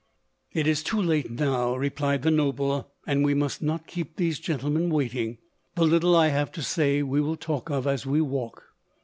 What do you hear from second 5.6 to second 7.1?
The little I have to say